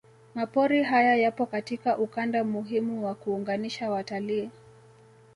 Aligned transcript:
Mapori 0.35 0.83
haya 0.83 1.15
yapo 1.15 1.45
katika 1.45 1.97
ukanda 1.97 2.43
muhimu 2.43 3.05
wa 3.05 3.15
kuunganisha 3.15 3.91
watalii 3.91 4.49